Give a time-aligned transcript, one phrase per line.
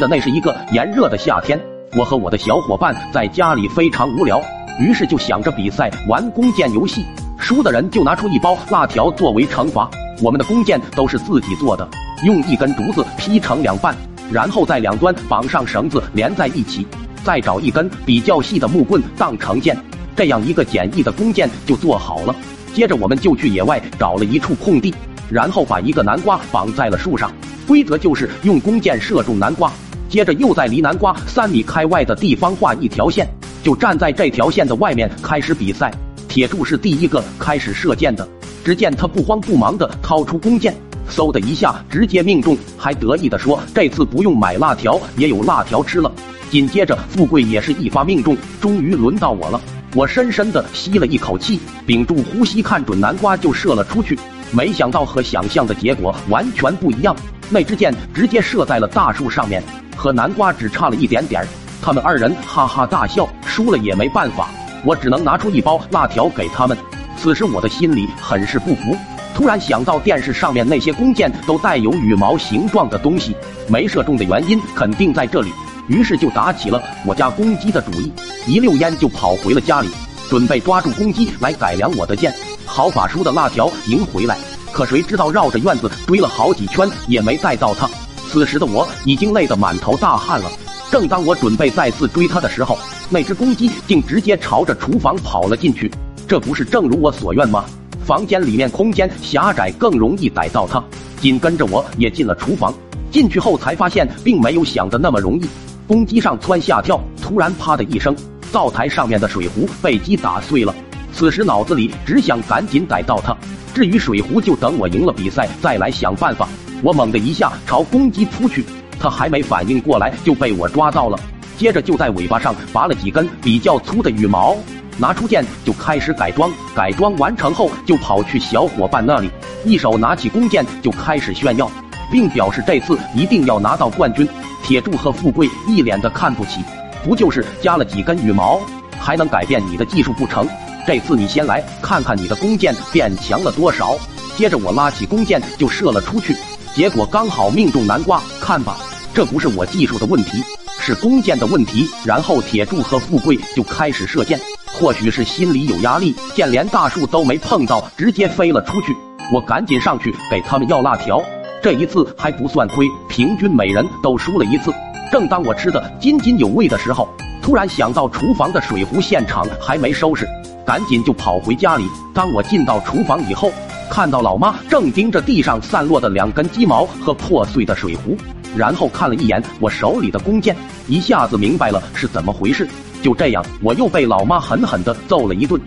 [0.00, 1.60] 的那是一个炎热的夏天，
[1.94, 4.42] 我和我的小伙伴在家里非常无聊，
[4.80, 7.04] 于是就想着比赛玩弓箭游戏，
[7.38, 9.88] 输的人就拿出一包辣条作为惩罚。
[10.22, 11.86] 我们的弓箭都是自己做的，
[12.24, 13.94] 用一根竹子劈成两半，
[14.32, 16.86] 然后在两端绑上绳子连在一起，
[17.22, 19.76] 再找一根比较细的木棍当成箭，
[20.16, 22.34] 这样一个简易的弓箭就做好了。
[22.72, 24.94] 接着我们就去野外找了一处空地，
[25.30, 27.30] 然后把一个南瓜绑在了树上，
[27.66, 29.70] 规则就是用弓箭射中南瓜。
[30.10, 33.28] 接着又在离南瓜三米开外的地方画一条线，
[33.62, 35.88] 就站在这条线的外面开始比赛。
[36.26, 38.28] 铁柱是第一个开始射箭的，
[38.64, 40.74] 只见他不慌不忙地掏出弓箭，
[41.08, 46.10] 嗖的一下直接命中，还得意地说：“这次不用买辣条也有辣条吃了。”
[46.50, 49.60] 紧接着富贵也是一发命中，终于轮到我了。
[49.94, 54.18] 我深深地吸了一口气，屏住呼吸，看准南瓜就射了出去。
[54.50, 57.14] 没想到和想象的结果完全不一样，
[57.50, 59.62] 那支箭直接射在了大树上面。
[59.96, 61.46] 和南瓜只差了一点点儿，
[61.82, 64.48] 他们二人哈哈大笑，输了也没办法，
[64.82, 66.74] 我只能拿出一包辣条给他们。
[67.18, 68.96] 此时我的心里很是不服，
[69.34, 73.36] 突然想到电视上面那些弓箭都带有羽毛形状的东西，
[73.68, 75.52] 没射中的原因肯定在这里，
[75.86, 78.10] 于是就打起了我家公鸡的主意，
[78.46, 79.90] 一溜烟就跑回了家里，
[80.30, 82.34] 准备抓住公鸡来改良我的箭，
[82.64, 84.38] 好把输的辣条赢回来。
[84.72, 87.88] 可谁知道绕着院子追了好几圈也没带到它。
[88.28, 90.50] 此时的我已经累得满头大汗了。
[90.90, 95.90] 正当我准备再次追他的时候，那只公鸡竟直接朝着厨房跑了进去。
[96.26, 97.64] 这不是正如我所愿吗？
[98.04, 100.82] 房间里面空间狭窄，更容易逮到它。
[101.20, 102.72] 紧跟着我也进了厨房。
[103.10, 105.48] 进去后才发现，并没有想的那么容易。
[105.86, 108.14] 公鸡上蹿下跳，突然啪的一声，
[108.52, 110.74] 灶台上面的水壶被鸡打碎了。
[111.12, 113.36] 此时脑子里只想赶紧逮到它。
[113.72, 116.48] 至于水壶，就等我赢了比赛再来想办法。
[116.82, 118.64] 我猛地一下朝公鸡扑去，
[118.98, 121.18] 它还没反应过来就被我抓到了。
[121.56, 124.56] 接着就在尾巴上拔了几根比较粗的羽毛，
[124.96, 126.50] 拿出剑就开始改装。
[126.74, 129.30] 改装完成后，就跑去小伙伴那里，
[129.64, 131.70] 一手拿起弓箭就开始炫耀，
[132.10, 134.26] 并表示这次一定要拿到冠军。
[134.62, 136.60] 铁柱和富贵一脸的看不起，
[137.04, 138.60] 不就是加了几根羽毛，
[138.98, 140.48] 还能改变你的技术不成？
[140.86, 143.96] 这次你先来看看你的弓箭变强了多少。
[144.36, 146.36] 接着我拉起弓箭就射了出去。
[146.74, 148.76] 结果刚好命中南瓜，看吧，
[149.12, 150.42] 这不是我技术的问题，
[150.80, 151.86] 是弓箭的问题。
[152.04, 158.96] 然后铁柱和富贵就开始射箭，或许是心里有压力，箭连大树都没碰到，直接飞了出去。
[159.32, 161.22] 我赶紧上去给他们要辣条，
[161.62, 164.72] 这一次还不算亏，平均每人都输了一次。
[165.12, 167.08] 正当我吃的津津有味的时候，
[167.50, 170.24] 突然想到厨房的水壶现场还没收拾，
[170.64, 171.84] 赶紧就跑回家里。
[172.14, 173.50] 当我进到厨房以后。
[173.90, 178.16] 看到老妈正盯着地上散落的两根鸡毛和破碎的水壶，
[178.56, 180.54] 然后看了一眼我手里的弓箭，
[180.86, 182.68] 一下子明白了是怎么回事。
[183.02, 185.60] 就这样，我又被老妈狠狠地揍了一顿。